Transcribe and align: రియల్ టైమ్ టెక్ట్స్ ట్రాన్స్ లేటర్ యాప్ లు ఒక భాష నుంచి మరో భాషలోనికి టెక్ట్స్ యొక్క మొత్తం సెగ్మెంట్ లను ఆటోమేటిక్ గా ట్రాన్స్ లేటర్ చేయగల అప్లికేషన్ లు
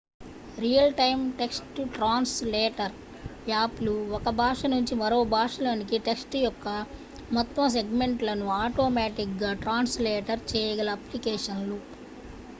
రియల్ 0.57 0.93
టైమ్ 0.95 1.23
టెక్ట్స్ 1.39 1.59
ట్రాన్స్ 1.95 2.33
లేటర్ 2.45 2.93
యాప్ 3.47 3.77
లు 3.81 3.93
ఒక 4.17 4.29
భాష 4.39 4.65
నుంచి 4.67 4.95
మరో 4.95 5.19
భాషలోనికి 5.33 5.99
టెక్ట్స్ 5.99 6.39
యొక్క 6.39 6.65
మొత్తం 7.31 7.67
సెగ్మెంట్ 7.75 8.25
లను 8.27 8.47
ఆటోమేటిక్ 8.59 9.37
గా 9.39 9.51
ట్రాన్స్ 9.61 9.95
లేటర్ 10.07 10.43
చేయగల 10.51 10.89
అప్లికేషన్ 10.97 11.63
లు 11.69 11.79